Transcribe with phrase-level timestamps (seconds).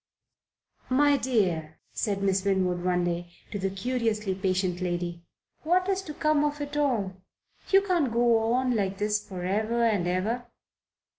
[0.89, 5.21] "My dear," said Miss Winwood one day to the curiously patient lady,
[5.61, 7.13] "what is to come of it all?
[7.69, 10.47] You can't go on like this for ever and ever."